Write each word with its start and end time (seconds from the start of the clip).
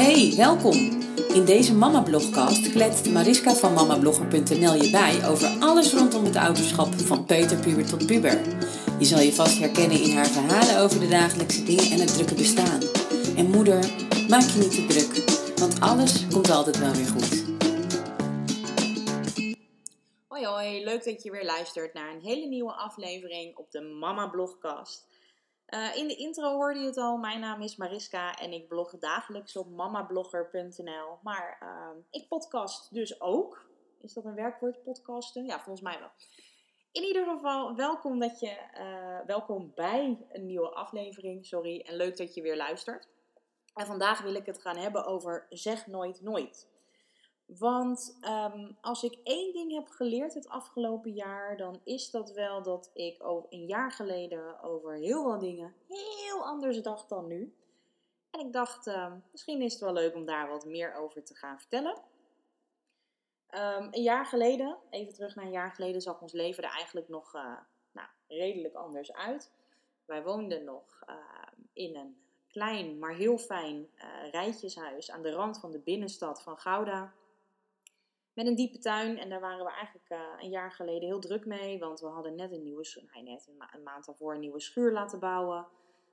Hey, 0.00 0.32
welkom! 0.36 0.76
In 1.34 1.44
deze 1.44 1.74
Mama 1.74 2.00
Blogcast 2.00 2.70
kletst 2.70 3.10
Mariska 3.10 3.54
van 3.54 3.72
mamablogger.nl 3.72 4.74
je 4.74 4.90
bij 4.90 5.28
over 5.28 5.48
alles 5.58 5.92
rondom 5.92 6.24
het 6.24 6.36
ouderschap 6.36 6.94
van 6.94 7.24
peuterpuber 7.24 7.86
tot 7.86 8.06
puber. 8.06 8.40
Je 8.98 9.04
zal 9.04 9.20
je 9.20 9.32
vast 9.32 9.58
herkennen 9.58 10.02
in 10.02 10.16
haar 10.16 10.26
verhalen 10.26 10.78
over 10.78 11.00
de 11.00 11.08
dagelijkse 11.08 11.64
dingen 11.64 11.90
en 11.90 12.00
het 12.00 12.14
drukke 12.14 12.34
bestaan. 12.34 12.80
En 13.36 13.50
moeder, 13.50 13.78
maak 14.28 14.42
je 14.42 14.58
niet 14.58 14.74
te 14.74 14.86
druk, 14.86 15.30
want 15.58 15.80
alles 15.80 16.26
komt 16.28 16.50
altijd 16.50 16.78
wel 16.78 16.92
weer 16.92 17.06
goed. 17.06 17.44
Hoi 20.28 20.46
hoi, 20.46 20.84
leuk 20.84 21.04
dat 21.04 21.22
je 21.22 21.30
weer 21.30 21.44
luistert 21.44 21.94
naar 21.94 22.14
een 22.14 22.22
hele 22.22 22.46
nieuwe 22.46 22.72
aflevering 22.72 23.56
op 23.56 23.70
de 23.70 23.80
Mama 23.80 24.26
Blogcast. 24.26 25.09
Uh, 25.70 25.96
in 25.96 26.08
de 26.08 26.16
intro 26.16 26.52
hoorde 26.52 26.78
je 26.78 26.86
het 26.86 26.96
al, 26.96 27.16
mijn 27.16 27.40
naam 27.40 27.60
is 27.62 27.76
Mariska 27.76 28.34
en 28.38 28.52
ik 28.52 28.68
blog 28.68 28.98
dagelijks 28.98 29.56
op 29.56 29.70
mamablogger.nl. 29.70 31.18
Maar 31.22 31.58
uh, 31.62 32.02
ik 32.10 32.28
podcast 32.28 32.94
dus 32.94 33.20
ook. 33.20 33.68
Is 34.00 34.12
dat 34.12 34.24
een 34.24 34.34
werkwoord, 34.34 34.82
podcasten? 34.82 35.46
Ja, 35.46 35.60
volgens 35.60 35.80
mij 35.80 35.98
wel. 35.98 36.10
In 36.92 37.02
ieder 37.02 37.24
geval, 37.24 37.74
welkom, 37.74 38.18
dat 38.18 38.40
je, 38.40 38.56
uh, 38.80 39.26
welkom 39.26 39.72
bij 39.74 40.26
een 40.32 40.46
nieuwe 40.46 40.68
aflevering, 40.68 41.46
sorry. 41.46 41.80
En 41.80 41.96
leuk 41.96 42.16
dat 42.16 42.34
je 42.34 42.42
weer 42.42 42.56
luistert. 42.56 43.08
En 43.74 43.86
vandaag 43.86 44.22
wil 44.22 44.34
ik 44.34 44.46
het 44.46 44.60
gaan 44.60 44.76
hebben 44.76 45.04
over 45.06 45.46
zeg 45.48 45.86
nooit 45.86 46.20
nooit. 46.20 46.69
Want 47.58 48.18
um, 48.22 48.76
als 48.80 49.02
ik 49.02 49.18
één 49.22 49.52
ding 49.52 49.72
heb 49.72 49.88
geleerd 49.88 50.34
het 50.34 50.48
afgelopen 50.48 51.12
jaar, 51.12 51.56
dan 51.56 51.80
is 51.84 52.10
dat 52.10 52.32
wel 52.32 52.62
dat 52.62 52.90
ik 52.94 53.24
over 53.24 53.46
een 53.50 53.66
jaar 53.66 53.92
geleden 53.92 54.62
over 54.62 54.94
heel 54.94 55.22
veel 55.22 55.38
dingen 55.38 55.74
heel 55.86 56.44
anders 56.44 56.82
dacht 56.82 57.08
dan 57.08 57.26
nu. 57.26 57.54
En 58.30 58.40
ik 58.40 58.52
dacht, 58.52 58.86
uh, 58.86 59.12
misschien 59.30 59.62
is 59.62 59.72
het 59.72 59.82
wel 59.82 59.92
leuk 59.92 60.14
om 60.14 60.24
daar 60.24 60.48
wat 60.48 60.64
meer 60.64 60.94
over 60.94 61.24
te 61.24 61.34
gaan 61.34 61.58
vertellen. 61.58 62.02
Um, 63.54 63.88
een 63.90 64.02
jaar 64.02 64.26
geleden, 64.26 64.76
even 64.90 65.14
terug 65.14 65.34
naar 65.34 65.44
een 65.44 65.50
jaar 65.50 65.72
geleden, 65.72 66.00
zag 66.00 66.20
ons 66.20 66.32
leven 66.32 66.64
er 66.64 66.70
eigenlijk 66.70 67.08
nog 67.08 67.34
uh, 67.34 67.56
nou, 67.92 68.08
redelijk 68.26 68.74
anders 68.74 69.12
uit. 69.12 69.52
Wij 70.04 70.22
woonden 70.22 70.64
nog 70.64 71.04
in 71.72 71.96
een 71.96 72.16
klein, 72.48 72.98
maar 72.98 73.14
heel 73.14 73.38
fijn 73.38 73.88
uh, 73.94 74.30
rijtjeshuis 74.30 75.10
aan 75.10 75.22
de 75.22 75.32
rand 75.32 75.60
van 75.60 75.70
de 75.70 75.78
binnenstad 75.78 76.42
van 76.42 76.58
Gouda 76.58 77.12
met 78.34 78.46
een 78.46 78.54
diepe 78.54 78.78
tuin. 78.78 79.18
En 79.18 79.28
daar 79.28 79.40
waren 79.40 79.64
we 79.64 79.70
eigenlijk 79.70 80.10
uh, 80.10 80.18
een 80.38 80.50
jaar 80.50 80.72
geleden 80.72 81.08
heel 81.08 81.20
druk 81.20 81.46
mee. 81.46 81.78
Want 81.78 82.00
we 82.00 82.06
hadden 82.06 82.34
net 82.34 82.52
een 82.52 82.62
nieuwe, 82.62 83.08
nee, 83.12 83.22
net 83.22 83.46
een, 83.48 83.68
een, 83.72 83.82
maand 83.82 84.06
daarvoor 84.06 84.34
een 84.34 84.40
nieuwe 84.40 84.60
schuur 84.60 84.92
laten 84.92 85.18
bouwen. 85.18 85.66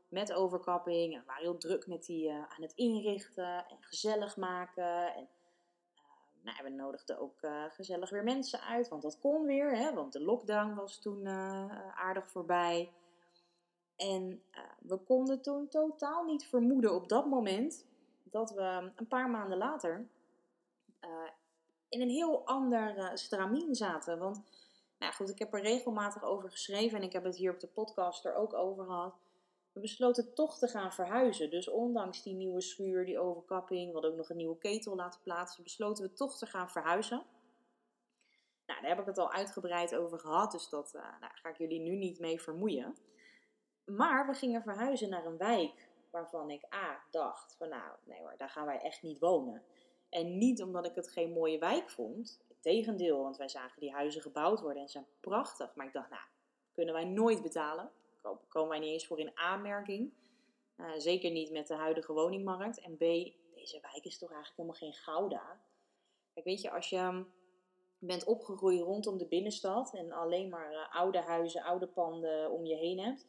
Met 0.09 0.33
overkapping. 0.33 1.13
En 1.13 1.19
we 1.19 1.25
waren 1.25 1.43
heel 1.43 1.57
druk 1.57 1.87
met 1.87 2.05
die 2.05 2.29
uh, 2.29 2.35
aan 2.35 2.61
het 2.61 2.73
inrichten 2.75 3.65
en 3.67 3.77
gezellig 3.79 4.37
maken. 4.37 5.13
En 5.15 5.27
uh, 5.95 6.53
nou, 6.53 6.63
we 6.63 6.69
nodigden 6.69 7.19
ook 7.19 7.39
gezellig 7.69 8.09
weer 8.09 8.23
mensen 8.23 8.61
uit. 8.61 8.87
Want 8.87 9.01
dat 9.01 9.19
kon 9.19 9.45
weer. 9.45 9.77
Hè, 9.77 9.93
want 9.93 10.13
de 10.13 10.21
lockdown 10.21 10.75
was 10.75 11.01
toen 11.01 11.27
aardig 11.95 12.29
voorbij. 12.29 12.91
En 13.95 14.43
we 14.79 14.97
konden 14.97 15.41
toen 15.41 15.67
totaal 15.67 16.23
niet 16.23 16.45
vermoeden 16.45 16.93
op 16.93 17.09
dat 17.09 17.25
moment 17.25 17.85
dat 18.23 18.51
we 18.51 18.91
een 18.95 19.07
paar 19.07 19.29
maanden 19.29 19.57
later 19.57 20.07
in 21.89 22.01
een 22.01 22.09
heel 22.09 22.45
ander 22.45 22.97
uh, 22.97 23.09
stramien 23.13 23.75
zaten. 23.75 24.19
Want, 24.19 24.41
nou 24.99 25.13
goed, 25.13 25.29
ik 25.29 25.39
heb 25.39 25.53
er 25.53 25.61
regelmatig 25.61 26.23
over 26.23 26.49
geschreven 26.49 26.97
en 26.97 27.03
ik 27.03 27.13
heb 27.13 27.23
het 27.23 27.35
hier 27.35 27.53
op 27.53 27.59
de 27.59 27.67
podcast 27.67 28.25
er 28.25 28.35
ook 28.35 28.53
over 28.53 28.85
gehad. 28.85 29.15
We 29.73 29.79
besloten 29.79 30.33
toch 30.33 30.57
te 30.57 30.67
gaan 30.67 30.93
verhuizen. 30.93 31.49
Dus 31.49 31.69
ondanks 31.69 32.23
die 32.23 32.33
nieuwe 32.33 32.61
schuur, 32.61 33.05
die 33.05 33.19
overkapping, 33.19 33.87
we 33.87 33.93
hadden 33.93 34.11
ook 34.11 34.17
nog 34.17 34.29
een 34.29 34.37
nieuwe 34.37 34.57
ketel 34.57 34.95
laten 34.95 35.21
plaatsen, 35.21 35.63
besloten 35.63 36.03
we 36.03 36.13
toch 36.13 36.37
te 36.37 36.45
gaan 36.45 36.69
verhuizen. 36.69 37.25
Nou, 38.65 38.81
daar 38.81 38.89
heb 38.89 38.99
ik 38.99 39.05
het 39.05 39.17
al 39.17 39.31
uitgebreid 39.31 39.95
over 39.95 40.19
gehad, 40.19 40.51
dus 40.51 40.69
dat 40.69 40.93
uh, 40.95 41.01
nou, 41.01 41.31
ga 41.35 41.49
ik 41.49 41.57
jullie 41.57 41.79
nu 41.79 41.95
niet 41.95 42.19
mee 42.19 42.41
vermoeien. 42.41 42.95
Maar 43.85 44.27
we 44.27 44.33
gingen 44.33 44.61
verhuizen 44.61 45.09
naar 45.09 45.25
een 45.25 45.37
wijk 45.37 45.89
waarvan 46.11 46.49
ik 46.49 46.73
A 46.73 47.03
dacht 47.11 47.55
van 47.57 47.69
nou, 47.69 47.91
nee 48.03 48.19
hoor, 48.19 48.33
daar 48.37 48.49
gaan 48.49 48.65
wij 48.65 48.81
echt 48.81 49.01
niet 49.01 49.19
wonen. 49.19 49.63
En 50.09 50.37
niet 50.37 50.63
omdat 50.63 50.85
ik 50.85 50.95
het 50.95 51.09
geen 51.09 51.31
mooie 51.31 51.59
wijk 51.59 51.89
vond. 51.89 52.39
Tegendeel, 52.59 53.21
want 53.21 53.37
wij 53.37 53.49
zagen 53.49 53.79
die 53.79 53.91
huizen 53.91 54.21
gebouwd 54.21 54.61
worden 54.61 54.81
en 54.81 54.87
ze 54.87 54.93
zijn 54.93 55.07
prachtig. 55.19 55.75
Maar 55.75 55.85
ik 55.85 55.93
dacht, 55.93 56.09
nou, 56.09 56.21
kunnen 56.71 56.93
wij 56.93 57.05
nooit 57.05 57.41
betalen. 57.41 57.91
Komen 58.47 58.69
wij 58.69 58.79
niet 58.79 58.91
eens 58.91 59.07
voor 59.07 59.19
in 59.19 59.37
aanmerking. 59.37 60.13
Uh, 60.77 60.91
zeker 60.97 61.31
niet 61.31 61.51
met 61.51 61.67
de 61.67 61.73
huidige 61.73 62.13
woningmarkt. 62.13 62.79
En 62.79 62.95
B, 62.95 62.99
deze 63.55 63.79
wijk 63.81 64.05
is 64.05 64.17
toch 64.17 64.31
eigenlijk 64.31 64.57
helemaal 64.57 64.79
geen 64.79 64.93
Gouda. 64.93 65.61
Kijk, 66.33 66.45
weet 66.45 66.61
je, 66.61 66.71
als 66.71 66.89
je 66.89 67.25
bent 67.99 68.23
opgegroeid 68.23 68.81
rondom 68.81 69.17
de 69.17 69.27
binnenstad 69.27 69.93
en 69.93 70.11
alleen 70.11 70.49
maar 70.49 70.71
uh, 70.71 70.95
oude 70.95 71.21
huizen, 71.21 71.63
oude 71.63 71.87
panden 71.87 72.51
om 72.51 72.65
je 72.65 72.75
heen 72.75 72.99
hebt, 72.99 73.27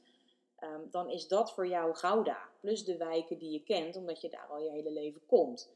um, 0.61 0.91
dan 0.91 1.11
is 1.11 1.29
dat 1.29 1.55
voor 1.55 1.67
jou 1.67 1.95
Gouda. 1.95 2.49
Plus 2.61 2.85
de 2.85 2.97
wijken 2.97 3.39
die 3.39 3.51
je 3.51 3.63
kent, 3.63 3.97
omdat 3.97 4.21
je 4.21 4.29
daar 4.29 4.47
al 4.47 4.63
je 4.63 4.71
hele 4.71 4.91
leven 4.91 5.27
komt. 5.27 5.71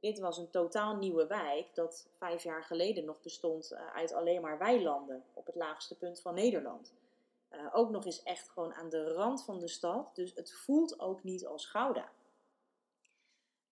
Dit 0.00 0.18
was 0.18 0.38
een 0.38 0.50
totaal 0.50 0.96
nieuwe 0.96 1.26
wijk 1.26 1.74
dat 1.74 2.08
vijf 2.12 2.42
jaar 2.42 2.64
geleden 2.64 3.04
nog 3.04 3.20
bestond 3.20 3.72
uh, 3.72 3.94
uit 3.94 4.12
alleen 4.12 4.40
maar 4.40 4.58
weilanden 4.58 5.24
op 5.32 5.46
het 5.46 5.54
laagste 5.54 5.96
punt 5.96 6.20
van 6.20 6.34
Nederland. 6.34 6.92
Uh, 7.50 7.60
ook 7.72 7.90
nog 7.90 8.04
eens 8.04 8.22
echt 8.22 8.48
gewoon 8.48 8.74
aan 8.74 8.88
de 8.88 9.12
rand 9.12 9.44
van 9.44 9.58
de 9.58 9.68
stad, 9.68 10.14
dus 10.14 10.34
het 10.34 10.52
voelt 10.52 11.00
ook 11.00 11.22
niet 11.22 11.46
als 11.46 11.66
Gouda. 11.66 12.08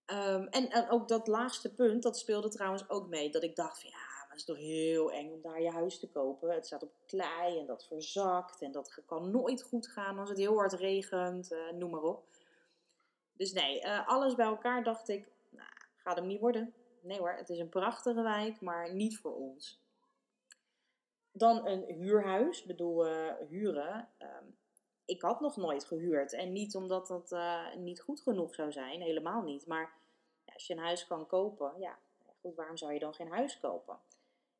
Um, 0.06 0.46
en, 0.46 0.90
ook 0.90 1.08
dat 1.08 1.26
laagste 1.26 1.74
punt, 1.74 2.02
dat 2.02 2.18
speelde 2.18 2.48
trouwens 2.48 2.88
ook 2.88 3.06
mee. 3.06 3.30
Dat 3.30 3.42
ik 3.42 3.56
dacht 3.56 3.80
van 3.80 3.90
ja, 3.90 3.96
maar 3.96 4.28
het 4.28 4.38
is 4.38 4.44
toch 4.44 4.56
heel 4.56 5.12
eng 5.12 5.32
om 5.32 5.40
daar 5.42 5.62
je 5.62 5.70
huis 5.70 5.98
te 5.98 6.08
kopen. 6.08 6.50
Het 6.50 6.66
staat 6.66 6.82
op 6.82 6.92
klei 7.06 7.58
en 7.58 7.66
dat 7.66 7.84
verzakt 7.84 8.62
en 8.62 8.72
dat 8.72 8.98
kan 9.06 9.30
nooit 9.30 9.62
goed 9.62 9.88
gaan 9.88 10.18
als 10.18 10.28
het 10.28 10.38
heel 10.38 10.56
hard 10.56 10.72
regent, 10.72 11.52
uh, 11.52 11.72
noem 11.72 11.90
maar 11.90 12.02
op. 12.02 12.24
Dus 13.32 13.52
nee, 13.52 13.88
alles 13.88 14.34
bij 14.34 14.46
elkaar 14.46 14.84
dacht 14.84 15.08
ik, 15.08 15.28
Gaat 16.06 16.16
hem 16.16 16.26
niet 16.26 16.40
worden. 16.40 16.74
Nee 17.00 17.18
hoor, 17.18 17.32
het 17.32 17.48
is 17.48 17.58
een 17.58 17.68
prachtige 17.68 18.22
wijk, 18.22 18.60
maar 18.60 18.94
niet 18.94 19.18
voor 19.18 19.34
ons. 19.34 19.80
Dan 21.32 21.66
een 21.66 21.84
huurhuis, 21.84 22.64
bedoel 22.64 23.08
uh, 23.08 23.32
huren. 23.48 24.08
Um, 24.18 24.56
ik 25.04 25.22
had 25.22 25.40
nog 25.40 25.56
nooit 25.56 25.84
gehuurd. 25.84 26.32
En 26.32 26.52
niet 26.52 26.74
omdat 26.74 27.06
dat 27.06 27.32
uh, 27.32 27.74
niet 27.74 28.00
goed 28.00 28.20
genoeg 28.20 28.54
zou 28.54 28.72
zijn, 28.72 29.00
helemaal 29.00 29.42
niet. 29.42 29.66
Maar 29.66 29.92
ja, 30.44 30.52
als 30.52 30.66
je 30.66 30.72
een 30.74 30.82
huis 30.82 31.06
kan 31.06 31.26
kopen, 31.26 31.72
ja, 31.78 31.98
goed, 32.40 32.54
waarom 32.54 32.76
zou 32.76 32.92
je 32.92 32.98
dan 32.98 33.14
geen 33.14 33.30
huis 33.30 33.60
kopen? 33.60 33.98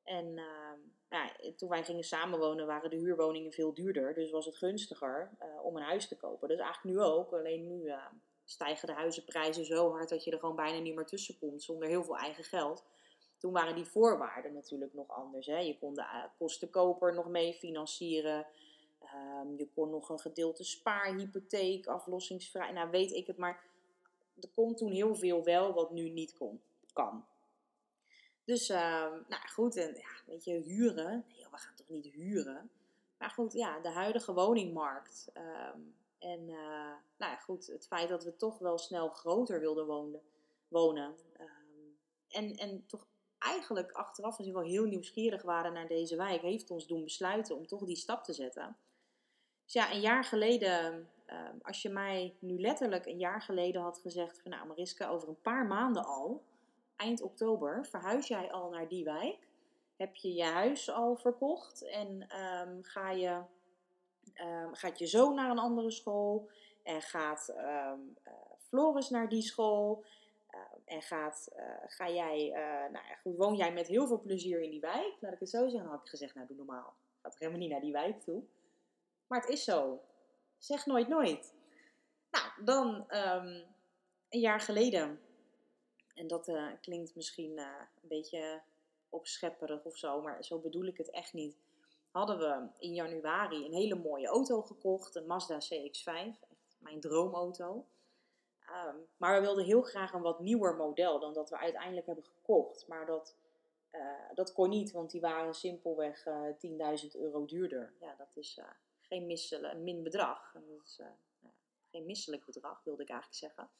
En 0.03 0.27
uh, 0.27 0.73
ja, 1.09 1.31
toen 1.57 1.69
wij 1.69 1.85
gingen 1.85 2.05
samenwonen 2.05 2.67
waren 2.67 2.91
de 2.91 2.97
huurwoningen 2.97 3.53
veel 3.53 3.75
duurder. 3.75 4.15
Dus 4.15 4.31
was 4.31 4.47
het 4.47 4.57
gunstiger 4.57 5.31
uh, 5.43 5.65
om 5.65 5.77
een 5.77 5.83
huis 5.83 6.09
te 6.09 6.17
kopen. 6.17 6.49
Dus 6.49 6.59
eigenlijk 6.59 6.97
nu 6.97 7.03
ook, 7.03 7.33
alleen 7.33 7.67
nu 7.67 7.83
uh, 7.83 8.07
stijgen 8.47 8.87
de 8.87 8.95
huizenprijzen 8.95 9.65
zo 9.65 9.91
hard 9.91 10.09
dat 10.09 10.25
je 10.25 10.31
er 10.31 10.39
gewoon 10.39 10.57
bijna 10.57 10.79
niet 10.79 10.95
meer 10.95 11.07
tussen 11.07 11.39
komt 11.39 11.63
zonder 11.63 11.89
heel 11.89 12.05
veel 12.05 12.17
eigen 12.17 12.45
geld. 12.45 12.85
Toen 13.39 13.53
waren 13.53 13.75
die 13.75 13.85
voorwaarden 13.85 14.53
natuurlijk 14.53 14.95
nog 14.95 15.09
anders. 15.09 15.47
Hè. 15.47 15.59
Je 15.59 15.79
kon 15.79 15.95
de 15.95 16.01
eh, 16.01 16.25
kostenkoper 16.39 17.15
nog 17.15 17.29
mee 17.29 17.55
financieren. 17.55 18.47
Um, 19.15 19.59
je 19.59 19.69
kon 19.75 19.91
nog 19.91 20.09
een 20.09 20.21
gedeelte 20.21 20.65
spaarhypotheek, 20.65 21.87
aflossingsvrij. 21.87 22.73
Nou, 22.73 22.91
weet 22.91 23.13
ik 23.13 23.27
het, 23.27 23.37
maar 23.37 23.65
er 24.41 24.49
kon 24.55 24.75
toen 24.75 24.93
heel 24.93 25.15
veel 25.15 25.45
wel 25.45 25.73
wat 25.73 25.91
nu 25.91 26.09
niet 26.09 26.33
kon, 26.33 26.61
kan. 26.93 27.25
Dus, 28.45 28.71
uh, 28.71 29.13
nou 29.29 29.49
goed, 29.53 29.77
en 29.77 29.95
ja, 29.95 30.23
weet 30.27 30.45
je, 30.45 30.53
huren. 30.53 31.25
We 31.51 31.59
gaan 31.59 31.75
toch 31.75 31.89
niet 31.89 32.07
huren? 32.07 32.71
Maar 33.19 33.31
goed, 33.31 33.53
ja, 33.53 33.81
de 33.81 33.89
huidige 33.89 34.33
woningmarkt. 34.33 35.31
Um, 35.35 35.95
en 36.27 36.49
uh, 36.49 36.95
nou 37.17 37.33
ja, 37.33 37.37
goed, 37.37 37.67
het 37.67 37.87
feit 37.87 38.09
dat 38.09 38.25
we 38.25 38.37
toch 38.37 38.59
wel 38.59 38.79
snel 38.79 39.09
groter 39.09 39.61
wilden 39.61 39.87
wonen. 39.87 40.21
wonen 40.69 41.15
um, 41.41 41.99
en, 42.29 42.57
en 42.57 42.87
toch 42.87 43.07
eigenlijk 43.39 43.93
achteraf 43.93 44.39
misschien 44.39 44.61
wel 44.61 44.71
heel 44.71 44.85
nieuwsgierig 44.85 45.43
waren 45.43 45.73
naar 45.73 45.87
deze 45.87 46.17
wijk, 46.17 46.41
heeft 46.41 46.71
ons 46.71 46.87
doen 46.87 47.05
besluiten 47.05 47.57
om 47.57 47.67
toch 47.67 47.85
die 47.85 47.97
stap 47.97 48.25
te 48.25 48.33
zetten. 48.33 48.77
Dus 49.65 49.73
ja, 49.73 49.93
een 49.93 50.01
jaar 50.01 50.25
geleden, 50.25 51.09
um, 51.27 51.59
als 51.63 51.83
je 51.83 51.89
mij 51.89 52.37
nu 52.39 52.61
letterlijk 52.61 53.07
een 53.07 53.19
jaar 53.19 53.43
geleden 53.43 53.83
had 53.83 53.99
gezegd 53.99 54.41
van 54.41 54.51
nou 54.51 54.67
Mariska, 54.67 55.09
over 55.09 55.29
een 55.29 55.41
paar 55.41 55.67
maanden 55.67 56.05
al, 56.05 56.43
eind 56.97 57.23
oktober, 57.23 57.87
verhuis 57.87 58.29
jij 58.29 58.53
al 58.53 58.71
naar 58.71 58.89
die 58.89 59.05
wijk? 59.05 59.49
Heb 59.97 60.15
je 60.15 60.35
je 60.35 60.45
huis 60.45 60.91
al 60.91 61.17
verkocht 61.17 61.83
en 61.83 62.27
um, 62.41 62.83
ga 62.83 63.11
je 63.11 63.43
um, 64.41 64.75
gaat 64.75 64.99
je 64.99 65.07
zoon 65.07 65.35
naar 65.35 65.51
een 65.51 65.59
andere 65.59 65.91
school 65.91 66.51
en 66.83 67.03
gaat 67.03 67.49
um, 67.49 68.17
uh, 68.27 68.33
Floris 68.59 69.11
naar 69.11 69.29
die 69.29 69.43
school. 69.43 70.05
Uh, 70.55 70.61
en 70.85 71.03
gaat, 71.03 71.49
uh, 71.57 71.63
ga 71.87 72.11
jij, 72.11 72.49
nou 72.93 73.07
ja, 73.09 73.15
goed, 73.23 73.37
woon 73.37 73.57
jij 73.57 73.73
met 73.73 73.87
heel 73.87 74.07
veel 74.07 74.21
plezier 74.21 74.63
in 74.63 74.71
die 74.71 74.81
wijk? 74.81 75.17
Laat 75.21 75.33
ik 75.33 75.41
het 75.41 75.51
zo 75.51 75.61
zeggen. 75.61 75.81
Dan 75.81 75.91
had 75.91 76.01
ik 76.01 76.09
gezegd, 76.09 76.35
nou 76.35 76.47
doe 76.47 76.57
normaal. 76.57 76.95
Gaat 77.23 77.31
toch 77.31 77.41
helemaal 77.41 77.61
niet 77.61 77.71
naar 77.71 77.81
die 77.81 77.93
wijk 77.93 78.21
toe. 78.21 78.43
Maar 79.27 79.41
het 79.41 79.51
is 79.51 79.65
zo. 79.65 80.01
Zeg 80.59 80.87
nooit 80.87 81.09
nooit. 81.09 81.55
Nou, 82.31 82.65
dan 82.65 83.05
een 84.29 84.41
jaar 84.41 84.61
geleden 84.61 85.21
En 86.15 86.27
dat 86.27 86.53
klinkt 86.81 87.15
misschien 87.15 87.59
een 87.59 88.09
beetje 88.09 88.63
opschepperig 89.09 89.85
of 89.85 89.97
zo, 89.97 90.21
maar 90.23 90.45
zo 90.45 90.59
bedoel 90.59 90.85
ik 90.85 90.97
het 90.97 91.11
echt 91.11 91.33
niet. 91.33 91.57
Hadden 92.17 92.39
we 92.39 92.69
in 92.79 92.95
januari 92.95 93.65
een 93.65 93.73
hele 93.73 93.95
mooie 93.95 94.27
auto 94.27 94.63
gekocht, 94.63 95.15
een 95.15 95.27
Mazda 95.27 95.59
CX-5, 95.59 96.05
echt 96.49 96.77
mijn 96.79 97.01
droomauto. 97.01 97.87
Um, 98.87 99.07
maar 99.17 99.35
we 99.35 99.41
wilden 99.41 99.65
heel 99.65 99.83
graag 99.83 100.13
een 100.13 100.23
wat 100.23 100.41
nieuwer 100.41 100.77
model 100.77 101.21
dan 101.21 101.33
dat 101.33 101.51
we 101.51 101.59
uiteindelijk 101.59 102.07
hebben 102.07 102.25
gekocht. 102.25 102.89
Maar 102.89 103.07
dat, 103.07 103.37
uh, 103.93 104.01
dat 104.35 104.53
kon 104.53 104.69
niet, 104.69 104.93
want 104.93 105.11
die 105.11 105.21
waren 105.21 105.55
simpelweg 105.55 106.27
uh, 106.27 107.03
10.000 107.05 107.11
euro 107.13 107.45
duurder. 107.45 107.93
Ja, 108.01 108.15
dat 108.19 108.37
is 108.37 108.59
uh, 108.59 108.65
geen 109.01 109.27
misselijk, 109.27 109.79
min 109.79 110.03
bedrag. 110.03 110.53
Dat 110.53 110.63
is 110.85 111.01
geen 111.91 112.07
misselijk 112.07 112.45
bedrag, 112.45 112.85
wilde 112.85 113.03
ik 113.03 113.09
eigenlijk 113.09 113.39
zeggen. 113.39 113.71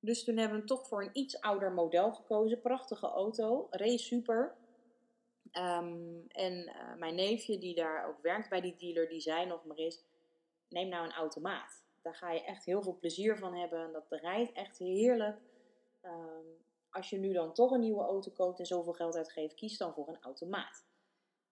Dus 0.00 0.24
toen 0.24 0.36
hebben 0.36 0.60
we 0.60 0.66
toch 0.66 0.86
voor 0.86 1.02
een 1.02 1.10
iets 1.12 1.40
ouder 1.40 1.72
model 1.72 2.12
gekozen. 2.12 2.60
Prachtige 2.60 3.06
auto, 3.06 3.66
reed 3.70 4.00
super. 4.00 4.56
Um, 5.58 6.24
en 6.28 6.76
mijn 6.98 7.14
neefje, 7.14 7.58
die 7.58 7.74
daar 7.74 8.08
ook 8.08 8.22
werkt 8.22 8.48
bij 8.48 8.60
die 8.60 8.76
dealer, 8.76 9.08
die 9.08 9.20
zei 9.20 9.46
nog 9.46 9.64
maar 9.64 9.76
eens: 9.76 10.04
neem 10.68 10.88
nou 10.88 11.04
een 11.04 11.12
automaat 11.12 11.82
daar 12.02 12.14
ga 12.14 12.30
je 12.30 12.44
echt 12.44 12.64
heel 12.64 12.82
veel 12.82 12.98
plezier 12.98 13.38
van 13.38 13.54
hebben. 13.54 13.92
Dat 13.92 14.06
rijdt 14.08 14.52
echt 14.52 14.78
heerlijk. 14.78 15.40
Um, 16.02 16.64
als 16.90 17.10
je 17.10 17.18
nu 17.18 17.32
dan 17.32 17.54
toch 17.54 17.70
een 17.70 17.80
nieuwe 17.80 18.02
auto 18.02 18.30
koopt 18.30 18.58
en 18.58 18.66
zoveel 18.66 18.92
geld 18.92 19.16
uitgeeft, 19.16 19.54
kies 19.54 19.78
dan 19.78 19.94
voor 19.94 20.08
een 20.08 20.22
automaat. 20.22 20.84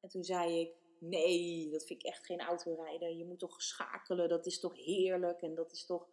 En 0.00 0.08
toen 0.08 0.24
zei 0.24 0.60
ik, 0.60 0.74
nee, 0.98 1.70
dat 1.70 1.86
vind 1.86 2.02
ik 2.02 2.08
echt 2.08 2.26
geen 2.26 2.40
autorijden. 2.40 3.16
Je 3.16 3.24
moet 3.24 3.38
toch 3.38 3.62
schakelen, 3.62 4.28
dat 4.28 4.46
is 4.46 4.60
toch 4.60 4.76
heerlijk. 4.76 5.42
En 5.42 5.54
dat 5.54 5.72
is 5.72 5.86
toch, 5.86 6.08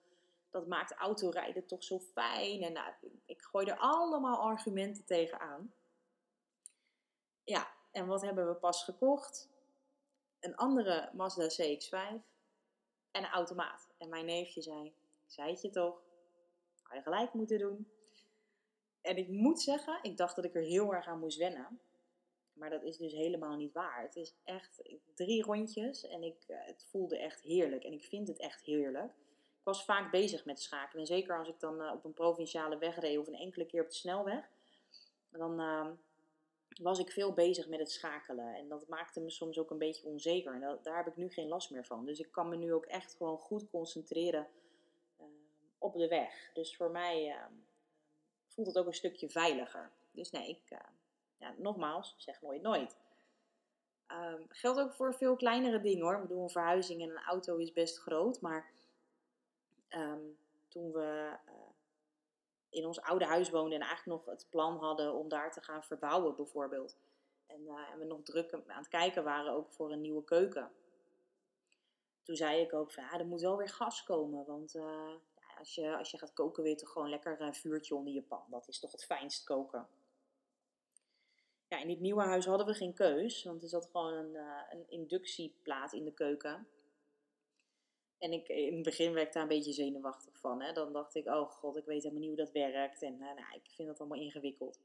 dat 0.50 0.68
maakt 0.68 0.94
autorijden 0.94 1.66
toch 1.66 1.84
zo 1.84 2.00
fijn. 2.00 2.62
En 2.62 2.74
nou, 2.74 2.94
ik 3.26 3.42
gooi 3.42 3.66
er 3.66 3.78
allemaal 3.78 4.38
argumenten 4.38 5.06
tegen 5.06 5.40
aan. 5.40 5.74
Ja, 7.44 7.77
en 7.98 8.08
wat 8.08 8.22
hebben 8.22 8.48
we 8.48 8.56
pas 8.56 8.84
gekocht? 8.84 9.50
Een 10.40 10.56
andere 10.56 11.10
Mazda 11.14 11.48
CX-5 11.48 11.90
en 13.12 13.24
een 13.24 13.26
automaat. 13.26 13.88
En 13.98 14.10
mijn 14.10 14.26
neefje 14.26 14.62
zei, 14.62 14.94
zei 15.26 15.52
het 15.52 15.62
je 15.62 15.70
toch, 15.70 16.02
had 16.82 16.98
je 16.98 17.04
gelijk 17.04 17.34
moeten 17.34 17.60
doen. 17.60 17.92
En 19.02 19.18
ik 19.18 19.28
moet 19.28 19.62
zeggen, 19.62 20.00
ik 20.02 20.18
dacht 20.18 20.36
dat 20.36 20.46
ik 20.46 20.56
er 20.56 20.62
heel 20.62 20.94
erg 20.94 21.08
aan 21.08 21.20
moest 21.20 21.38
wennen. 21.38 21.80
Maar 22.54 22.70
dat 22.70 22.84
is 22.84 22.98
dus 22.98 23.14
helemaal 23.14 23.56
niet 23.56 23.74
waar. 23.74 24.02
Het 24.02 24.16
is 24.16 24.36
echt 24.44 24.82
drie 25.14 25.44
rondjes 25.44 26.08
en 26.08 26.24
ik, 26.24 26.44
eh, 26.48 26.58
het 26.66 26.86
voelde 26.90 27.18
echt 27.18 27.42
heerlijk. 27.42 27.84
En 27.84 27.94
ik 27.94 28.04
vind 28.04 28.28
het 28.28 28.40
echt 28.40 28.62
heerlijk. 28.62 29.12
Ik 29.58 29.64
was 29.64 29.86
vaak 29.86 30.12
bezig 30.12 30.46
met 30.46 30.62
schakelen. 30.62 31.02
En 31.02 31.08
zeker 31.08 31.38
als 31.38 31.48
ik 31.48 31.60
dan 31.60 31.82
eh, 31.82 31.92
op 31.94 32.04
een 32.04 32.14
provinciale 32.14 32.78
weg 32.78 33.00
reed 33.00 33.18
of 33.18 33.28
een 33.28 33.34
enkele 33.34 33.66
keer 33.66 33.82
op 33.82 33.90
de 33.90 33.96
snelweg. 33.96 34.50
Dan 35.30 35.62
uh, 35.62 35.88
was 36.78 37.00
ik 37.00 37.12
veel 37.12 37.34
bezig 37.34 37.68
met 37.68 37.80
het 37.80 37.92
schakelen. 37.92 38.56
En 38.56 38.68
dat 38.68 38.88
maakte 38.88 39.20
me 39.20 39.30
soms 39.30 39.60
ook 39.60 39.72
een 39.72 39.78
beetje 39.78 40.08
onzeker. 40.08 40.54
En 40.54 40.80
daar 40.84 40.98
heb 40.98 41.08
ik 41.08 41.16
nu 41.16 41.30
geen 41.30 41.48
last 41.48 41.72
meer 41.72 41.86
van. 41.86 42.06
Dus 42.06 42.20
ik 42.20 42.32
kan 42.32 42.50
me 42.50 42.56
nu 42.56 42.74
ook 42.74 42.86
echt 42.86 43.16
gewoon 43.16 43.38
goed 43.38 43.70
concentreren 43.70 44.48
uh, 45.20 45.26
op 45.78 45.94
de 45.94 46.08
weg. 46.08 46.50
Dus 46.54 46.76
voor 46.76 46.92
mij 46.92 47.28
uh, 47.28 47.46
voelt 48.48 48.68
het 48.68 48.78
ook 48.78 48.86
een 48.86 48.94
stukje 48.94 49.30
veiliger. 49.30 49.92
Dus 50.12 50.32
nee, 50.32 50.50
ik, 50.50 50.72
uh, 50.72 50.80
ja, 51.38 51.54
nogmaals, 51.58 52.16
zeg 52.18 52.42
nooit 52.42 52.62
nooit. 52.62 52.96
Geldt 54.50 54.80
ook 54.80 54.94
voor 54.94 55.14
veel 55.14 55.36
kleinere 55.36 55.82
dingen 55.82 56.04
hoor. 56.04 56.16
Ik 56.16 56.22
bedoel, 56.22 56.44
een 56.44 56.50
verhuizing 56.50 57.02
en 57.02 57.10
een 57.10 57.24
auto 57.24 57.58
is 57.58 57.74
best 57.74 57.98
groot. 57.98 58.42
Maar 58.42 58.72
toen 60.68 60.92
we 60.92 61.38
in 62.78 62.86
ons 62.86 63.02
oude 63.02 63.26
huis 63.26 63.50
woonden 63.50 63.80
en 63.80 63.88
eigenlijk 63.88 64.26
nog 64.26 64.36
het 64.36 64.48
plan 64.50 64.78
hadden 64.78 65.14
om 65.14 65.30
daar 65.30 65.52
te 65.52 65.62
gaan 65.62 65.84
verbouwen 65.84 66.36
bijvoorbeeld. 66.36 66.98
En, 67.48 67.62
uh, 67.62 67.92
en 67.92 68.00
we 68.00 68.06
nog 68.06 68.24
druk 68.24 68.54
aan 68.54 68.64
het 68.68 68.88
kijken 68.88 69.24
waren 69.24 69.54
ook 69.54 69.72
voor 69.72 69.92
een 69.92 70.02
nieuwe 70.02 70.24
keuken. 70.24 70.72
Toen 72.24 72.36
zei 72.36 72.62
ik 72.62 72.74
ook 72.74 72.92
van 72.92 73.04
ja, 73.04 73.20
er 73.20 73.26
moet 73.26 73.42
wel 73.42 73.58
weer 73.58 73.70
gas 73.70 74.04
komen. 74.04 74.46
Want 74.46 74.72
ja, 74.72 75.20
als, 75.58 75.76
je, 75.76 75.98
als 75.98 76.12
je 76.12 76.18
gaat 76.18 76.34
koken 76.34 76.64
wil 76.64 76.72
je 76.72 76.78
toch 76.78 76.92
gewoon 76.92 77.10
lekker 77.10 77.42
een 77.42 77.56
vuurtje 77.56 77.96
onder 77.96 78.14
je 78.14 78.22
pan. 78.22 78.44
Dat 78.50 78.68
is 78.68 78.80
toch 78.80 78.92
het 78.92 79.06
fijnst 79.06 79.44
koken. 79.44 79.88
Ja, 81.68 81.78
in 81.78 81.88
dit 81.88 82.00
nieuwe 82.00 82.22
huis 82.22 82.46
hadden 82.46 82.68
we 82.68 82.74
geen 82.74 82.94
keus. 82.94 83.44
Want 83.44 83.64
er 83.64 83.70
zat 83.70 83.90
gewoon 83.92 84.14
een, 84.14 84.34
uh, 84.34 84.62
een 84.70 84.90
inductieplaat 84.90 85.94
in 85.94 86.04
de 86.04 86.14
keuken. 86.14 86.68
En 88.20 88.32
ik, 88.32 88.48
in 88.48 88.74
het 88.74 88.84
begin 88.84 89.14
werd 89.14 89.28
ik 89.28 89.34
daar 89.34 89.42
een 89.42 89.50
beetje 89.50 89.74
zenuwachtig 89.74 90.38
van. 90.38 90.62
Hè. 90.62 90.74
Dan 90.74 90.94
dacht 90.94 91.16
ik, 91.16 91.28
oh 91.28 91.50
god, 91.50 91.78
ik 91.78 91.86
weet 91.86 92.04
helemaal 92.04 92.22
niet 92.22 92.30
hoe 92.30 92.46
dat 92.46 92.52
werkt. 92.52 93.02
En 93.02 93.14
uh, 93.14 93.20
nou, 93.20 93.54
ik 93.54 93.72
vind 93.76 93.88
dat 93.88 94.00
allemaal 94.00 94.20
ingewikkeld. 94.20 94.80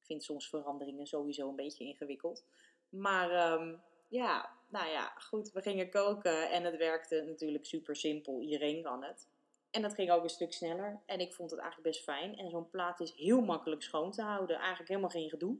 Ik 0.00 0.06
vind 0.06 0.22
soms 0.22 0.48
veranderingen 0.48 1.06
sowieso 1.06 1.48
een 1.48 1.56
beetje 1.56 1.84
ingewikkeld. 1.84 2.44
Maar 2.88 3.52
um, 3.52 3.82
ja, 4.08 4.50
nou 4.68 4.88
ja, 4.88 5.12
goed, 5.18 5.52
we 5.52 5.62
gingen 5.62 5.90
koken 5.90 6.50
en 6.50 6.64
het 6.64 6.76
werkte 6.76 7.22
natuurlijk 7.26 7.66
super 7.66 7.96
simpel. 7.96 8.40
Iedereen 8.40 8.82
kan 8.82 9.04
het. 9.04 9.28
En 9.70 9.82
dat 9.82 9.94
ging 9.94 10.10
ook 10.10 10.22
een 10.22 10.28
stuk 10.28 10.52
sneller. 10.52 11.00
En 11.06 11.20
ik 11.20 11.32
vond 11.32 11.50
het 11.50 11.60
eigenlijk 11.60 11.90
best 11.90 12.04
fijn. 12.04 12.36
En 12.36 12.50
zo'n 12.50 12.70
plaat 12.70 13.00
is 13.00 13.12
heel 13.12 13.40
makkelijk 13.40 13.82
schoon 13.82 14.10
te 14.10 14.22
houden. 14.22 14.56
Eigenlijk 14.56 14.88
helemaal 14.88 15.10
geen 15.10 15.28
gedoe. 15.28 15.58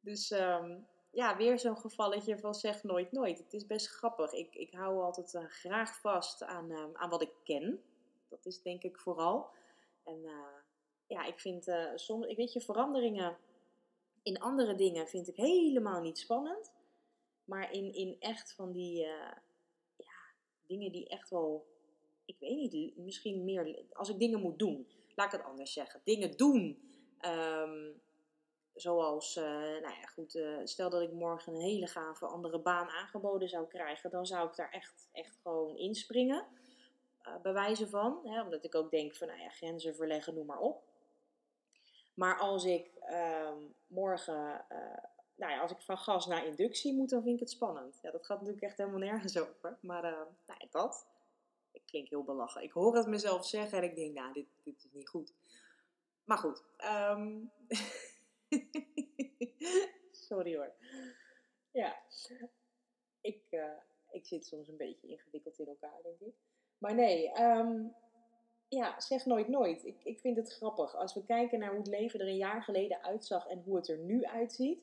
Dus 0.00 0.30
um, 0.30 0.86
ja, 1.10 1.36
weer 1.36 1.58
zo'n 1.58 1.78
gevalletje 1.78 2.38
van 2.38 2.54
zeg 2.54 2.82
nooit 2.82 3.12
nooit. 3.12 3.38
Het 3.38 3.52
is 3.52 3.66
best 3.66 3.86
grappig. 3.86 4.32
Ik, 4.32 4.54
ik 4.54 4.72
hou 4.72 5.02
altijd 5.02 5.34
uh, 5.34 5.44
graag 5.44 6.00
vast 6.00 6.42
aan, 6.42 6.70
uh, 6.70 6.84
aan 6.92 7.10
wat 7.10 7.22
ik 7.22 7.32
ken. 7.44 7.82
Dat 8.28 8.46
is 8.46 8.62
denk 8.62 8.82
ik 8.82 8.98
vooral. 8.98 9.50
En 10.04 10.18
uh, 10.24 10.58
ja, 11.06 11.24
ik 11.24 11.40
vind 11.40 11.72
soms, 11.94 12.26
ik 12.26 12.36
weet 12.36 12.52
je, 12.52 12.60
veranderingen 12.60 13.36
in 14.22 14.40
andere 14.40 14.74
dingen 14.74 15.08
vind 15.08 15.28
ik 15.28 15.36
helemaal 15.36 16.00
niet 16.00 16.18
spannend. 16.18 16.72
Maar 17.44 17.72
in, 17.72 17.94
in 17.94 18.16
echt 18.18 18.54
van 18.54 18.72
die 18.72 18.96
ja, 19.96 20.20
dingen 20.66 20.92
die 20.92 21.08
echt 21.08 21.30
wel, 21.30 21.66
ik 22.24 22.36
weet 22.38 22.72
niet, 22.72 22.96
misschien 22.96 23.44
meer, 23.44 23.84
als 23.92 24.08
ik 24.08 24.18
dingen 24.18 24.40
moet 24.40 24.58
doen, 24.58 24.86
laat 25.14 25.32
ik 25.32 25.38
het 25.38 25.48
anders 25.48 25.72
zeggen. 25.72 26.00
Dingen 26.04 26.36
doen. 26.36 26.82
Um, 27.20 28.00
Zoals, 28.80 29.36
uh, 29.36 29.44
nou 29.44 29.94
ja, 30.00 30.06
goed, 30.12 30.34
uh, 30.34 30.58
stel 30.64 30.90
dat 30.90 31.02
ik 31.02 31.12
morgen 31.12 31.54
een 31.54 31.60
hele 31.60 31.86
gave 31.86 32.26
andere 32.26 32.58
baan 32.58 32.88
aangeboden 32.88 33.48
zou 33.48 33.66
krijgen, 33.66 34.10
dan 34.10 34.26
zou 34.26 34.48
ik 34.48 34.56
daar 34.56 34.70
echt, 34.70 35.08
echt 35.12 35.38
gewoon 35.42 35.76
inspringen. 35.76 36.46
Uh, 37.22 37.40
bij 37.42 37.52
wijze 37.52 37.88
van, 37.88 38.20
hè, 38.24 38.42
omdat 38.42 38.64
ik 38.64 38.74
ook 38.74 38.90
denk 38.90 39.16
van, 39.16 39.26
nou 39.26 39.40
ja, 39.40 39.48
grenzen 39.48 39.94
verleggen, 39.94 40.34
noem 40.34 40.46
maar 40.46 40.58
op. 40.58 40.82
Maar 42.14 42.38
als 42.38 42.64
ik 42.64 42.90
ehm, 43.00 43.58
morgen, 43.86 44.64
nou 45.36 45.52
ja, 45.52 45.60
als 45.60 45.70
ik 45.70 45.80
van 45.80 45.98
gas 45.98 46.26
naar 46.26 46.46
inductie 46.46 46.94
moet, 46.94 47.10
dan 47.10 47.22
vind 47.22 47.34
ik 47.34 47.40
het 47.40 47.50
spannend. 47.50 47.98
Ja, 48.02 48.10
dat 48.10 48.26
gaat 48.26 48.38
natuurlijk 48.38 48.64
echt 48.64 48.78
helemaal 48.78 48.98
nergens 48.98 49.38
over. 49.38 49.78
Maar, 49.80 50.02
nou 50.02 50.58
ja, 50.58 50.66
dat. 50.70 51.06
Ik 51.72 51.82
klink 51.86 52.08
heel 52.08 52.24
belachen. 52.24 52.62
Ik 52.62 52.72
hoor 52.72 52.96
het 52.96 53.06
mezelf 53.06 53.46
zeggen 53.46 53.78
en 53.78 53.84
ik 53.84 53.94
denk, 53.94 54.14
nou, 54.14 54.32
dit, 54.32 54.46
dit 54.62 54.84
is 54.84 54.92
niet 54.92 55.08
goed. 55.08 55.32
Maar 56.24 56.38
goed, 56.38 56.62
um, 56.84 57.52
Sorry 60.28 60.56
hoor. 60.56 60.72
Ja, 61.70 62.02
ik, 63.20 63.42
uh, 63.50 63.78
ik 64.10 64.26
zit 64.26 64.46
soms 64.46 64.68
een 64.68 64.76
beetje 64.76 65.08
ingewikkeld 65.08 65.58
in 65.58 65.66
elkaar, 65.66 66.02
denk 66.02 66.20
ik. 66.20 66.34
Maar 66.78 66.94
nee, 66.94 67.40
um, 67.40 67.94
ja, 68.68 69.00
zeg 69.00 69.24
nooit 69.24 69.48
nooit. 69.48 69.84
Ik, 69.84 70.04
ik 70.04 70.20
vind 70.20 70.36
het 70.36 70.52
grappig. 70.52 70.96
Als 70.96 71.14
we 71.14 71.24
kijken 71.24 71.58
naar 71.58 71.68
hoe 71.68 71.78
het 71.78 71.86
leven 71.86 72.20
er 72.20 72.26
een 72.26 72.36
jaar 72.36 72.62
geleden 72.62 73.02
uitzag 73.02 73.46
en 73.46 73.62
hoe 73.62 73.76
het 73.76 73.88
er 73.88 73.98
nu 73.98 74.24
uitziet, 74.24 74.82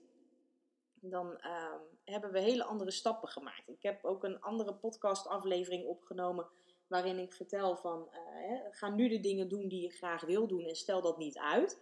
dan 0.93 1.27
um, 1.27 1.81
hebben 2.03 2.31
we 2.31 2.39
hele 2.39 2.63
andere 2.63 2.91
stappen 2.91 3.29
gemaakt. 3.29 3.69
Ik 3.69 3.83
heb 3.83 4.05
ook 4.05 4.23
een 4.23 4.41
andere 4.41 4.73
podcastaflevering 4.73 5.85
opgenomen 5.85 6.47
waarin 6.87 7.19
ik 7.19 7.33
vertel 7.33 7.75
van, 7.75 8.09
uh, 8.11 8.17
hè, 8.49 8.71
ga 8.71 8.89
nu 8.89 9.07
de 9.07 9.19
dingen 9.19 9.49
doen 9.49 9.67
die 9.67 9.81
je 9.81 9.89
graag 9.89 10.21
wil 10.21 10.47
doen 10.47 10.65
en 10.65 10.75
stel 10.75 11.01
dat 11.01 11.17
niet 11.17 11.37
uit 11.37 11.79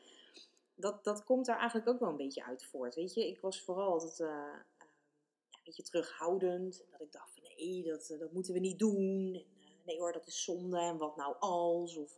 dat, 0.75 1.03
dat 1.03 1.24
komt 1.24 1.46
daar 1.46 1.58
eigenlijk 1.58 1.89
ook 1.89 2.00
wel 2.00 2.10
een 2.10 2.18
beetje 2.18 2.44
uit 2.44 2.65
voort. 2.65 2.96
Weet 2.96 3.13
je, 3.13 3.27
ik 3.27 3.39
was 3.42 3.62
vooral 3.62 3.92
altijd 3.92 4.20
uh, 4.20 4.53
een 5.50 5.62
beetje 5.63 5.84
terughoudend. 5.84 6.86
Dat 6.92 7.01
ik 7.01 7.12
dacht 7.12 7.34
van 7.34 7.44
nee, 7.44 7.84
dat, 7.84 8.10
eh, 8.10 8.20
dat 8.20 8.32
moeten 8.32 8.53
we 8.53 8.60
niet 8.60 8.80
doen. 8.80 9.34
En, 9.34 9.46
nee 9.86 10.00
hoor, 10.00 10.13
dat 10.13 10.27
is 10.27 10.44
zonde. 10.44 10.80
En 10.80 10.98
wat 10.98 11.15
nou 11.15 11.36
als? 11.39 11.98
Of 11.98 12.15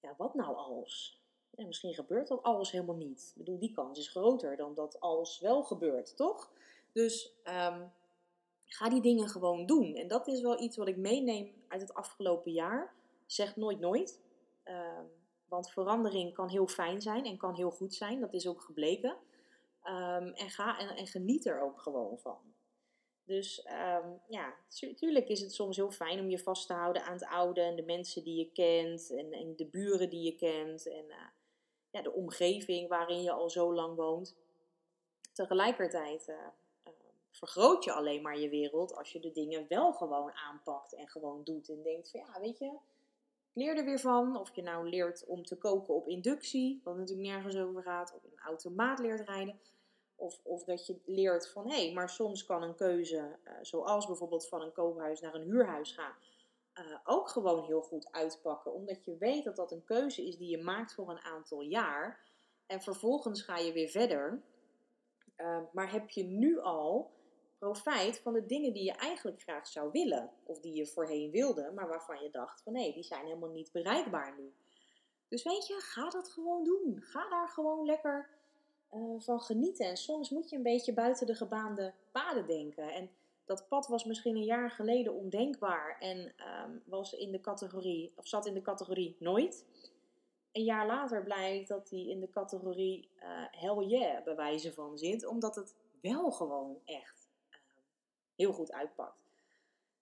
ja, 0.00 0.14
wat 0.16 0.34
nou 0.34 0.56
als? 0.56 1.20
Misschien 1.50 1.94
gebeurt 1.94 2.28
dat 2.28 2.42
alles 2.42 2.70
helemaal 2.70 2.96
niet. 2.96 3.30
Ik 3.34 3.38
bedoel, 3.38 3.58
die 3.58 3.72
kans 3.72 3.98
is 3.98 4.08
groter 4.08 4.56
dan 4.56 4.74
dat 4.74 5.00
alles 5.00 5.40
wel 5.40 5.62
gebeurt, 5.62 6.16
toch? 6.16 6.52
Dus 6.92 7.32
um, 7.44 7.92
ga 8.66 8.88
die 8.88 9.00
dingen 9.00 9.28
gewoon 9.28 9.66
doen. 9.66 9.94
En 9.94 10.08
dat 10.08 10.28
is 10.28 10.40
wel 10.40 10.60
iets 10.60 10.76
wat 10.76 10.88
ik 10.88 10.96
meeneem 10.96 11.52
uit 11.68 11.80
het 11.80 11.94
afgelopen 11.94 12.52
jaar. 12.52 12.94
Zeg 13.26 13.56
nooit 13.56 13.80
nooit. 13.80 14.20
Um, 14.64 15.10
want 15.48 15.70
verandering 15.70 16.34
kan 16.34 16.48
heel 16.48 16.66
fijn 16.66 17.02
zijn 17.02 17.24
en 17.24 17.36
kan 17.36 17.54
heel 17.54 17.70
goed 17.70 17.94
zijn. 17.94 18.20
Dat 18.20 18.32
is 18.32 18.46
ook 18.46 18.60
gebleken. 18.60 19.16
Um, 19.84 20.32
en, 20.32 20.50
ga, 20.50 20.78
en, 20.78 20.96
en, 20.96 21.06
geniet 21.06 21.46
er 21.46 21.60
ook 21.60 21.80
gewoon 21.80 22.18
van. 22.18 22.38
Dus 23.24 23.62
ehm, 23.62 24.08
ja, 24.28 24.54
natuurlijk 24.80 25.28
is 25.28 25.40
het 25.40 25.52
soms 25.52 25.76
heel 25.76 25.90
fijn 25.90 26.20
om 26.20 26.30
je 26.30 26.38
vast 26.38 26.66
te 26.66 26.72
houden 26.72 27.04
aan 27.04 27.12
het 27.12 27.26
oude 27.26 27.60
en 27.60 27.76
de 27.76 27.82
mensen 27.82 28.24
die 28.24 28.36
je 28.36 28.50
kent 28.52 29.10
en, 29.10 29.32
en 29.32 29.56
de 29.56 29.66
buren 29.66 30.10
die 30.10 30.22
je 30.22 30.34
kent 30.34 30.88
en 30.88 31.04
uh, 31.04 31.14
ja, 31.90 32.02
de 32.02 32.12
omgeving 32.12 32.88
waarin 32.88 33.22
je 33.22 33.32
al 33.32 33.50
zo 33.50 33.74
lang 33.74 33.96
woont. 33.96 34.36
Tegelijkertijd 35.32 36.28
uh, 36.28 36.36
vergroot 37.30 37.84
je 37.84 37.92
alleen 37.92 38.22
maar 38.22 38.38
je 38.38 38.48
wereld 38.48 38.94
als 38.94 39.12
je 39.12 39.20
de 39.20 39.32
dingen 39.32 39.66
wel 39.68 39.92
gewoon 39.92 40.32
aanpakt 40.32 40.94
en 40.94 41.08
gewoon 41.08 41.44
doet. 41.44 41.68
En 41.68 41.82
denkt 41.82 42.10
van 42.10 42.20
ja, 42.20 42.40
weet 42.40 42.58
je, 42.58 42.78
leer 43.56 43.76
er 43.76 43.84
weer 43.84 43.98
van. 43.98 44.36
Of 44.36 44.54
je 44.54 44.62
nou 44.62 44.88
leert 44.88 45.24
om 45.26 45.44
te 45.44 45.56
koken 45.56 45.94
op 45.94 46.08
inductie, 46.08 46.80
wat 46.84 46.96
natuurlijk 46.96 47.28
nergens 47.28 47.56
over 47.56 47.82
gaat, 47.82 48.14
of 48.14 48.24
een 48.24 48.38
automaat 48.38 48.98
leert 48.98 49.28
rijden. 49.28 49.60
Of, 50.16 50.40
of 50.42 50.64
dat 50.64 50.86
je 50.86 51.00
leert 51.04 51.48
van 51.48 51.68
hé, 51.70 51.84
hey, 51.84 51.92
maar 51.92 52.10
soms 52.10 52.44
kan 52.44 52.62
een 52.62 52.74
keuze, 52.74 53.38
uh, 53.44 53.52
zoals 53.62 54.06
bijvoorbeeld 54.06 54.48
van 54.48 54.62
een 54.62 54.72
koophuis 54.72 55.20
naar 55.20 55.34
een 55.34 55.50
huurhuis 55.50 55.92
gaan, 55.92 56.14
uh, 56.74 56.98
ook 57.04 57.28
gewoon 57.28 57.64
heel 57.64 57.82
goed 57.82 58.12
uitpakken. 58.12 58.72
Omdat 58.72 59.04
je 59.04 59.16
weet 59.18 59.44
dat 59.44 59.56
dat 59.56 59.72
een 59.72 59.84
keuze 59.84 60.26
is 60.26 60.36
die 60.36 60.50
je 60.50 60.62
maakt 60.62 60.94
voor 60.94 61.10
een 61.10 61.24
aantal 61.24 61.60
jaar. 61.60 62.20
En 62.66 62.80
vervolgens 62.80 63.42
ga 63.42 63.56
je 63.56 63.72
weer 63.72 63.88
verder. 63.88 64.42
Uh, 65.36 65.58
maar 65.72 65.92
heb 65.92 66.10
je 66.10 66.24
nu 66.24 66.60
al 66.60 67.10
profijt 67.66 68.18
van 68.18 68.32
de 68.32 68.46
dingen 68.46 68.72
die 68.72 68.84
je 68.84 68.92
eigenlijk 68.92 69.42
graag 69.42 69.66
zou 69.66 69.90
willen. 69.92 70.30
Of 70.44 70.60
die 70.60 70.74
je 70.74 70.86
voorheen 70.86 71.30
wilde, 71.30 71.72
maar 71.74 71.88
waarvan 71.88 72.22
je 72.22 72.30
dacht 72.30 72.62
van 72.62 72.72
nee, 72.72 72.92
die 72.92 73.02
zijn 73.02 73.24
helemaal 73.24 73.50
niet 73.50 73.72
bereikbaar 73.72 74.34
nu. 74.38 74.52
Dus 75.28 75.42
weet 75.42 75.66
je, 75.66 75.74
ga 75.74 76.08
dat 76.08 76.28
gewoon 76.28 76.64
doen. 76.64 77.00
Ga 77.02 77.28
daar 77.28 77.48
gewoon 77.48 77.86
lekker 77.86 78.28
uh, 78.92 79.20
van 79.20 79.40
genieten. 79.40 79.86
En 79.86 79.96
soms 79.96 80.30
moet 80.30 80.50
je 80.50 80.56
een 80.56 80.62
beetje 80.62 80.92
buiten 80.92 81.26
de 81.26 81.34
gebaande 81.34 81.92
paden 82.12 82.46
denken. 82.46 82.92
En 82.92 83.10
dat 83.44 83.68
pad 83.68 83.86
was 83.86 84.04
misschien 84.04 84.36
een 84.36 84.44
jaar 84.44 84.70
geleden 84.70 85.14
ondenkbaar 85.14 85.96
en 86.00 86.18
um, 86.18 86.82
was 86.84 87.12
in 87.12 87.32
de 87.32 87.40
categorie, 87.40 88.12
of 88.16 88.28
zat 88.28 88.46
in 88.46 88.54
de 88.54 88.62
categorie 88.62 89.16
nooit. 89.18 89.64
Een 90.52 90.64
jaar 90.64 90.86
later 90.86 91.22
blijkt 91.22 91.68
dat 91.68 91.90
hij 91.90 92.06
in 92.06 92.20
de 92.20 92.30
categorie 92.30 93.08
uh, 93.22 93.26
hell 93.50 93.84
yeah 93.84 94.24
bewijzen 94.24 94.74
van 94.74 94.98
zit, 94.98 95.26
omdat 95.26 95.54
het 95.54 95.74
wel 96.00 96.30
gewoon 96.30 96.78
echt 96.84 97.25
heel 98.36 98.52
goed 98.52 98.72
uitpakt. 98.72 99.26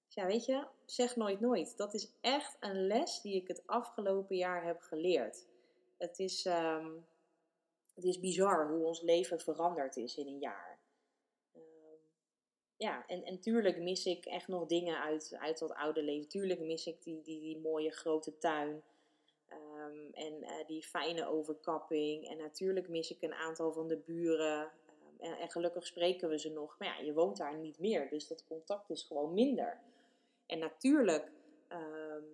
Dus 0.06 0.14
ja, 0.14 0.26
weet 0.26 0.44
je, 0.44 0.66
zeg 0.84 1.16
nooit 1.16 1.40
nooit. 1.40 1.76
Dat 1.76 1.94
is 1.94 2.12
echt 2.20 2.56
een 2.60 2.86
les 2.86 3.20
die 3.20 3.34
ik 3.34 3.48
het 3.48 3.62
afgelopen 3.66 4.36
jaar 4.36 4.64
heb 4.64 4.80
geleerd. 4.80 5.46
Het 5.96 6.18
is, 6.18 6.44
um, 6.44 7.06
het 7.94 8.04
is 8.04 8.20
bizar 8.20 8.68
hoe 8.68 8.86
ons 8.86 9.00
leven 9.00 9.40
veranderd 9.40 9.96
is 9.96 10.16
in 10.16 10.26
een 10.26 10.38
jaar. 10.38 10.78
Um, 11.56 11.62
ja, 12.76 13.06
en, 13.06 13.24
en 13.24 13.40
tuurlijk 13.40 13.78
mis 13.78 14.06
ik 14.06 14.24
echt 14.24 14.48
nog 14.48 14.66
dingen 14.66 15.00
uit, 15.00 15.36
uit 15.38 15.58
dat 15.58 15.74
oude 15.74 16.02
leven. 16.02 16.28
Tuurlijk 16.28 16.60
mis 16.60 16.86
ik 16.86 17.02
die, 17.02 17.22
die, 17.22 17.40
die 17.40 17.58
mooie 17.58 17.90
grote 17.90 18.38
tuin. 18.38 18.82
Um, 19.50 20.10
en 20.12 20.32
uh, 20.42 20.66
die 20.66 20.82
fijne 20.82 21.26
overkapping. 21.26 22.28
En 22.28 22.38
natuurlijk 22.38 22.88
mis 22.88 23.10
ik 23.10 23.22
een 23.22 23.34
aantal 23.34 23.72
van 23.72 23.88
de 23.88 23.96
buren. 23.96 24.70
En, 25.24 25.38
en, 25.38 25.50
gelukkig 25.50 25.86
spreken 25.86 26.28
we 26.28 26.38
ze 26.38 26.50
nog. 26.50 26.78
Maar 26.78 26.88
ja, 26.88 27.04
je 27.04 27.12
woont 27.12 27.36
daar 27.36 27.56
niet 27.56 27.78
meer. 27.78 28.08
Dus 28.08 28.26
dat 28.28 28.44
contact 28.44 28.90
is 28.90 29.02
gewoon 29.02 29.34
minder. 29.34 29.80
En 30.46 30.58
natuurlijk, 30.58 31.30
um, 31.68 32.24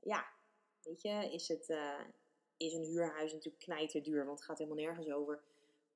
ja, 0.00 0.26
weet 0.82 1.02
je, 1.02 1.32
is, 1.32 1.48
het, 1.48 1.68
uh, 1.68 2.00
is 2.56 2.72
een 2.72 2.84
huurhuis 2.84 3.32
natuurlijk 3.32 3.64
knijterduur. 3.64 4.26
Want 4.26 4.38
het 4.38 4.48
gaat 4.48 4.58
helemaal 4.58 4.84
nergens 4.84 5.10
over. 5.10 5.42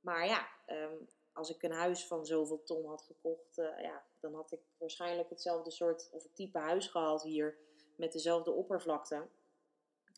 Maar 0.01 0.27
ja, 0.27 0.49
um, 0.67 1.09
als 1.33 1.51
ik 1.51 1.63
een 1.63 1.73
huis 1.73 2.07
van 2.07 2.27
zoveel 2.27 2.63
ton 2.63 2.87
had 2.87 3.03
gekocht, 3.03 3.59
uh, 3.59 3.81
ja, 3.81 4.05
dan 4.21 4.35
had 4.35 4.53
ik 4.53 4.61
waarschijnlijk 4.79 5.31
hetzelfde 5.31 5.71
soort 5.71 6.09
of 6.13 6.27
type 6.33 6.59
huis 6.59 6.87
gehad 6.87 7.23
hier. 7.23 7.57
Met 7.97 8.13
dezelfde 8.13 8.51
oppervlakte. 8.51 9.29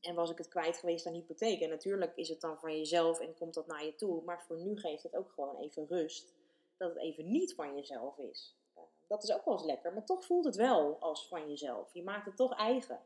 En 0.04 0.14
was 0.14 0.30
ik 0.30 0.38
het 0.38 0.48
kwijt 0.48 0.76
geweest 0.76 1.06
aan 1.06 1.12
hypotheek. 1.12 1.60
En 1.60 1.68
natuurlijk 1.68 2.16
is 2.16 2.28
het 2.28 2.40
dan 2.40 2.58
van 2.58 2.76
jezelf 2.76 3.20
en 3.20 3.34
komt 3.34 3.54
dat 3.54 3.66
naar 3.66 3.84
je 3.84 3.94
toe. 3.94 4.22
Maar 4.22 4.42
voor 4.42 4.60
nu 4.60 4.78
geeft 4.78 5.02
het 5.02 5.16
ook 5.16 5.30
gewoon 5.30 5.56
even 5.56 5.86
rust. 5.86 6.34
Dat 6.76 6.88
het 6.88 6.98
even 6.98 7.30
niet 7.30 7.54
van 7.54 7.74
jezelf 7.74 8.18
is. 8.18 8.56
Uh, 8.76 8.82
dat 9.08 9.22
is 9.22 9.32
ook 9.32 9.44
wel 9.44 9.54
eens 9.54 9.64
lekker. 9.64 9.92
Maar 9.92 10.04
toch 10.04 10.24
voelt 10.24 10.44
het 10.44 10.56
wel 10.56 10.96
als 11.00 11.28
van 11.28 11.48
jezelf. 11.48 11.92
Je 11.92 12.02
maakt 12.02 12.26
het 12.26 12.36
toch 12.36 12.54
eigen. 12.54 13.00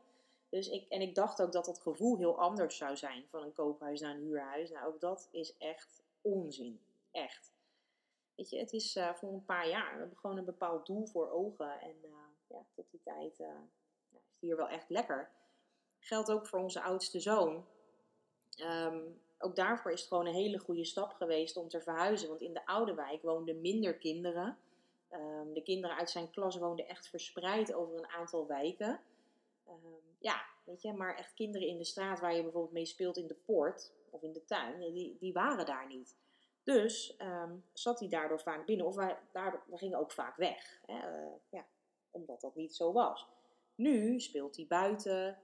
Dus 0.49 0.69
ik, 0.69 0.89
en 0.89 1.01
ik 1.01 1.15
dacht 1.15 1.41
ook 1.41 1.51
dat 1.51 1.65
dat 1.65 1.79
gevoel 1.79 2.17
heel 2.17 2.39
anders 2.39 2.77
zou 2.77 2.97
zijn. 2.97 3.25
Van 3.29 3.43
een 3.43 3.53
koophuis 3.53 3.99
naar 3.99 4.15
een 4.15 4.21
huurhuis. 4.21 4.69
Nou, 4.69 4.87
ook 4.87 4.99
dat 4.99 5.27
is 5.31 5.57
echt 5.57 6.03
onzin. 6.21 6.79
Echt. 7.11 7.53
Weet 8.35 8.49
je, 8.49 8.57
het 8.57 8.73
is 8.73 8.95
uh, 8.95 9.13
voor 9.13 9.29
een 9.29 9.45
paar 9.45 9.69
jaar. 9.69 9.93
We 9.93 9.99
hebben 9.99 10.17
gewoon 10.17 10.37
een 10.37 10.45
bepaald 10.45 10.85
doel 10.85 11.05
voor 11.05 11.29
ogen. 11.29 11.79
En 11.81 11.95
uh, 12.03 12.11
ja, 12.47 12.65
tot 12.73 12.85
die 12.91 13.01
tijd 13.03 13.39
is 13.39 13.45
het 14.11 14.21
hier 14.39 14.55
wel 14.55 14.67
echt 14.67 14.89
lekker 14.89 15.29
geldt 15.99 16.31
ook 16.31 16.47
voor 16.47 16.59
onze 16.59 16.81
oudste 16.81 17.19
zoon. 17.19 17.65
Um, 18.57 19.21
ook 19.37 19.55
daarvoor 19.55 19.91
is 19.91 19.99
het 19.99 20.09
gewoon 20.09 20.27
een 20.27 20.33
hele 20.33 20.59
goede 20.59 20.85
stap 20.85 21.13
geweest 21.13 21.57
om 21.57 21.67
te 21.67 21.81
verhuizen. 21.81 22.29
Want 22.29 22.41
in 22.41 22.53
de 22.53 22.65
oude 22.65 22.93
wijk 22.93 23.21
woonden 23.21 23.61
minder 23.61 23.97
kinderen. 23.97 24.57
Um, 25.11 25.53
de 25.53 25.61
kinderen 25.63 25.97
uit 25.97 26.09
zijn 26.09 26.29
klas 26.29 26.57
woonden 26.57 26.87
echt 26.87 27.09
verspreid 27.09 27.73
over 27.73 27.97
een 27.97 28.09
aantal 28.09 28.47
wijken. 28.47 28.99
Um, 29.67 30.15
ja, 30.19 30.41
weet 30.63 30.81
je, 30.81 30.93
maar 30.93 31.15
echt 31.15 31.33
kinderen 31.33 31.67
in 31.67 31.77
de 31.77 31.83
straat 31.83 32.19
waar 32.19 32.35
je 32.35 32.41
bijvoorbeeld 32.41 32.73
mee 32.73 32.85
speelt 32.85 33.17
in 33.17 33.27
de 33.27 33.37
poort 33.45 33.91
of 34.09 34.21
in 34.21 34.33
de 34.33 34.45
tuin, 34.45 34.93
die, 34.93 35.17
die 35.19 35.33
waren 35.33 35.65
daar 35.65 35.87
niet. 35.87 36.15
Dus 36.63 37.17
zat 37.73 37.99
hij 37.99 38.09
daardoor 38.09 38.39
vaak 38.39 38.65
binnen, 38.65 38.85
of 38.85 38.95
wij, 38.95 39.17
daardoor, 39.31 39.63
we 39.67 39.77
gingen 39.77 39.99
ook 39.99 40.11
vaak 40.11 40.35
weg. 40.35 40.79
Hè? 40.85 40.93
Uh, 40.93 41.31
ja, 41.49 41.65
omdat 42.11 42.41
dat 42.41 42.55
niet 42.55 42.75
zo 42.75 42.91
was. 42.91 43.27
Nu 43.75 44.19
speelt 44.19 44.55
hij 44.55 44.65
buiten, 44.67 45.37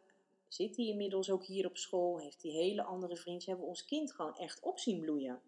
zit 0.55 0.75
hij 0.75 0.85
inmiddels 0.85 1.31
ook 1.31 1.45
hier 1.45 1.65
op 1.65 1.77
school, 1.77 2.19
heeft 2.19 2.43
hij 2.43 2.51
hele 2.51 2.83
andere 2.83 3.15
vrienden, 3.15 3.45
hebben 3.45 3.63
we 3.63 3.69
ons 3.69 3.85
kind 3.85 4.11
gewoon 4.11 4.35
echt 4.35 4.59
op 4.59 4.79
zien 4.79 4.99
bloeien. 4.99 5.41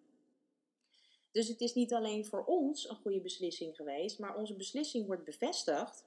Dus 1.32 1.48
het 1.48 1.62
is 1.62 1.74
niet 1.74 1.94
alleen 1.94 2.26
voor 2.26 2.44
ons 2.46 2.90
een 2.90 2.96
goede 2.96 3.22
beslissing 3.22 3.76
geweest, 3.76 4.20
maar 4.20 4.36
onze 4.36 4.56
beslissing 4.56 5.06
wordt 5.06 5.24
bevestigd 5.24 6.06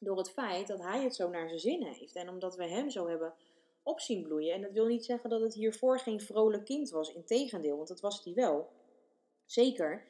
door 0.00 0.18
het 0.18 0.30
feit 0.30 0.66
dat 0.66 0.82
hij 0.82 1.02
het 1.02 1.14
zo 1.14 1.28
naar 1.28 1.48
zijn 1.48 1.60
zin 1.60 1.82
heeft. 1.82 2.14
En 2.14 2.28
omdat 2.28 2.56
we 2.56 2.64
hem 2.64 2.90
zo 2.90 3.08
hebben 3.08 3.34
op 3.82 4.00
zien 4.00 4.22
bloeien. 4.22 4.54
En 4.54 4.62
dat 4.62 4.72
wil 4.72 4.86
niet 4.86 5.04
zeggen 5.04 5.30
dat 5.30 5.40
het 5.40 5.54
hiervoor 5.54 5.98
geen 5.98 6.20
vrolijk 6.20 6.64
kind 6.64 6.90
was. 6.90 7.14
Integendeel, 7.14 7.76
want 7.76 7.88
dat 7.88 8.00
was 8.00 8.24
hij 8.24 8.34
wel. 8.34 8.70
Zeker. 9.44 10.04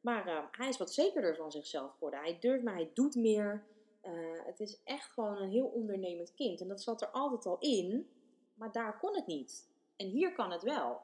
Maar 0.00 0.26
uh, 0.28 0.44
hij 0.50 0.68
is 0.68 0.76
wat 0.76 0.92
zekerder 0.92 1.36
van 1.36 1.50
zichzelf 1.50 1.92
geworden. 1.92 2.20
Hij 2.20 2.38
durft, 2.40 2.64
maar 2.64 2.74
hij 2.74 2.90
doet 2.94 3.14
meer. 3.14 3.64
Uh, 4.02 4.44
het 4.44 4.60
is 4.60 4.82
echt 4.84 5.10
gewoon 5.10 5.36
een 5.36 5.50
heel 5.50 5.66
ondernemend 5.66 6.34
kind. 6.34 6.60
En 6.60 6.68
dat 6.68 6.82
zat 6.82 7.02
er 7.02 7.08
altijd 7.08 7.46
al 7.46 7.58
in, 7.58 8.10
maar 8.54 8.72
daar 8.72 8.98
kon 8.98 9.14
het 9.14 9.26
niet. 9.26 9.68
En 9.96 10.06
hier 10.06 10.32
kan 10.32 10.50
het 10.50 10.62
wel. 10.62 11.00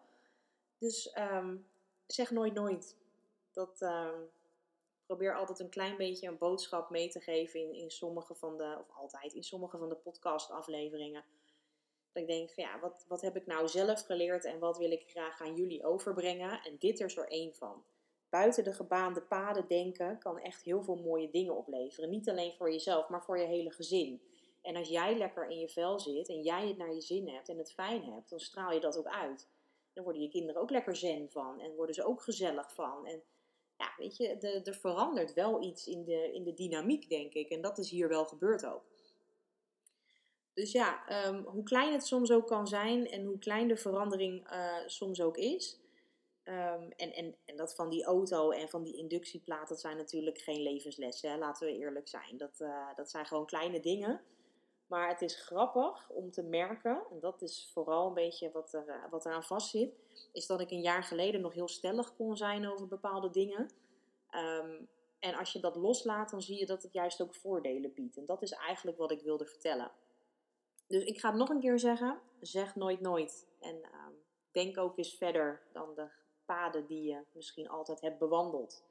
Dus 0.78 1.16
um, 1.18 1.66
zeg 2.06 2.30
nooit 2.30 2.54
nooit. 2.54 2.96
Dat, 3.52 3.80
um, 3.80 4.30
probeer 5.06 5.36
altijd 5.36 5.58
een 5.58 5.68
klein 5.68 5.96
beetje 5.96 6.28
een 6.28 6.38
boodschap 6.38 6.90
mee 6.90 7.08
te 7.08 7.20
geven 7.20 7.60
in, 7.60 7.74
in 7.74 7.90
sommige 7.90 8.34
van 8.34 8.56
de, 8.56 8.76
of 8.80 8.96
altijd, 8.96 9.32
in 9.32 9.44
sommige 9.44 9.78
van 9.78 9.88
de 9.88 9.94
podcastafleveringen. 9.94 11.24
Dat 12.12 12.22
ik 12.22 12.28
denk 12.28 12.50
ja, 12.50 12.80
wat, 12.80 13.04
wat 13.08 13.20
heb 13.20 13.36
ik 13.36 13.46
nou 13.46 13.68
zelf 13.68 14.00
geleerd 14.00 14.44
en 14.44 14.58
wat 14.58 14.78
wil 14.78 14.90
ik 14.90 15.10
graag 15.10 15.40
aan 15.40 15.54
jullie 15.54 15.84
overbrengen? 15.84 16.62
En 16.62 16.76
dit 16.78 17.00
is 17.00 17.16
er 17.16 17.28
één 17.28 17.54
van 17.54 17.84
buiten 18.30 18.64
de 18.64 18.72
gebaande 18.72 19.22
paden 19.22 19.68
denken 19.68 20.18
kan 20.18 20.38
echt 20.38 20.62
heel 20.62 20.82
veel 20.82 20.96
mooie 20.96 21.30
dingen 21.30 21.56
opleveren. 21.56 22.10
Niet 22.10 22.28
alleen 22.28 22.52
voor 22.52 22.72
jezelf, 22.72 23.08
maar 23.08 23.24
voor 23.24 23.38
je 23.38 23.46
hele 23.46 23.70
gezin. 23.70 24.22
En 24.62 24.76
als 24.76 24.88
jij 24.88 25.16
lekker 25.16 25.48
in 25.48 25.58
je 25.58 25.68
vel 25.68 26.00
zit 26.00 26.28
en 26.28 26.42
jij 26.42 26.68
het 26.68 26.76
naar 26.76 26.94
je 26.94 27.00
zin 27.00 27.28
hebt 27.28 27.48
en 27.48 27.58
het 27.58 27.72
fijn 27.72 28.04
hebt, 28.04 28.30
dan 28.30 28.40
straal 28.40 28.72
je 28.72 28.80
dat 28.80 28.98
ook 28.98 29.06
uit. 29.06 29.48
Dan 29.92 30.04
worden 30.04 30.22
je 30.22 30.28
kinderen 30.28 30.62
ook 30.62 30.70
lekker 30.70 30.96
zen 30.96 31.30
van 31.30 31.60
en 31.60 31.74
worden 31.74 31.94
ze 31.94 32.04
ook 32.04 32.22
gezellig 32.22 32.72
van. 32.74 33.06
En 33.06 33.22
ja, 33.76 33.92
weet 33.96 34.16
je, 34.16 34.28
er 34.64 34.74
verandert 34.74 35.34
wel 35.34 35.62
iets 35.62 35.86
in 35.86 36.04
de, 36.04 36.32
in 36.32 36.44
de 36.44 36.54
dynamiek, 36.54 37.08
denk 37.08 37.34
ik. 37.34 37.48
En 37.48 37.60
dat 37.60 37.78
is 37.78 37.90
hier 37.90 38.08
wel 38.08 38.24
gebeurd 38.24 38.66
ook. 38.66 38.84
Dus 40.54 40.72
ja, 40.72 41.02
um, 41.26 41.44
hoe 41.44 41.62
klein 41.62 41.92
het 41.92 42.06
soms 42.06 42.32
ook 42.32 42.46
kan 42.46 42.66
zijn 42.66 43.06
en 43.10 43.24
hoe 43.24 43.38
klein 43.38 43.68
de 43.68 43.76
verandering 43.76 44.52
uh, 44.52 44.76
soms 44.86 45.20
ook 45.20 45.36
is, 45.36 45.80
Um, 46.48 46.92
en, 46.96 47.12
en, 47.12 47.36
en 47.44 47.56
dat 47.56 47.74
van 47.74 47.90
die 47.90 48.04
auto 48.04 48.50
en 48.50 48.68
van 48.68 48.82
die 48.82 48.96
inductieplaat, 48.96 49.68
dat 49.68 49.80
zijn 49.80 49.96
natuurlijk 49.96 50.38
geen 50.38 50.62
levenslessen, 50.62 51.30
hè? 51.30 51.36
laten 51.38 51.66
we 51.66 51.78
eerlijk 51.78 52.08
zijn. 52.08 52.36
Dat, 52.36 52.60
uh, 52.60 52.94
dat 52.96 53.10
zijn 53.10 53.26
gewoon 53.26 53.46
kleine 53.46 53.80
dingen. 53.80 54.20
Maar 54.86 55.08
het 55.08 55.22
is 55.22 55.34
grappig 55.34 56.10
om 56.10 56.30
te 56.30 56.42
merken, 56.42 57.02
en 57.10 57.20
dat 57.20 57.42
is 57.42 57.70
vooral 57.72 58.06
een 58.06 58.14
beetje 58.14 58.50
wat, 58.50 58.72
er, 58.72 58.88
uh, 58.88 59.10
wat 59.10 59.26
eraan 59.26 59.44
vastzit, 59.44 59.94
is 60.32 60.46
dat 60.46 60.60
ik 60.60 60.70
een 60.70 60.80
jaar 60.80 61.02
geleden 61.02 61.40
nog 61.40 61.54
heel 61.54 61.68
stellig 61.68 62.16
kon 62.16 62.36
zijn 62.36 62.70
over 62.70 62.88
bepaalde 62.88 63.30
dingen. 63.30 63.70
Um, 64.30 64.88
en 65.18 65.34
als 65.34 65.52
je 65.52 65.60
dat 65.60 65.76
loslaat, 65.76 66.30
dan 66.30 66.42
zie 66.42 66.58
je 66.58 66.66
dat 66.66 66.82
het 66.82 66.92
juist 66.92 67.22
ook 67.22 67.34
voordelen 67.34 67.92
biedt. 67.94 68.16
En 68.16 68.26
dat 68.26 68.42
is 68.42 68.52
eigenlijk 68.52 68.98
wat 68.98 69.10
ik 69.10 69.20
wilde 69.20 69.46
vertellen. 69.46 69.90
Dus 70.86 71.04
ik 71.04 71.20
ga 71.20 71.28
het 71.28 71.38
nog 71.38 71.48
een 71.48 71.60
keer 71.60 71.78
zeggen: 71.78 72.20
zeg 72.40 72.74
nooit 72.74 73.00
nooit. 73.00 73.46
En 73.60 73.74
um, 73.74 74.22
denk 74.50 74.78
ook 74.78 74.98
eens 74.98 75.14
verder 75.14 75.62
dan 75.72 75.94
de 75.94 76.08
paden 76.46 76.86
die 76.86 77.02
je 77.02 77.24
misschien 77.32 77.68
altijd 77.68 78.00
hebt 78.00 78.18
bewandeld. 78.18 78.84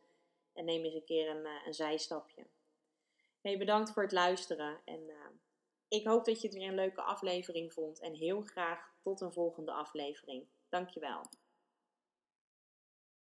en 0.53 0.65
neem 0.65 0.83
eens 0.83 0.93
een 0.93 1.03
keer 1.03 1.29
een, 1.29 1.45
een 1.65 1.73
zijstapje. 1.73 2.47
Hey, 3.41 3.57
bedankt 3.57 3.91
voor 3.91 4.03
het 4.03 4.11
luisteren 4.11 4.81
en 4.85 5.09
ik 5.87 6.07
hoop 6.07 6.25
dat 6.25 6.41
je 6.41 6.47
het 6.47 6.57
weer 6.57 6.67
een 6.67 6.75
leuke 6.75 7.01
aflevering 7.01 7.73
vond 7.73 7.99
en 7.99 8.13
heel 8.13 8.41
graag 8.41 8.93
tot 9.01 9.21
een 9.21 9.33
volgende 9.33 9.71
aflevering. 9.71 10.47
Dankjewel. 10.69 11.21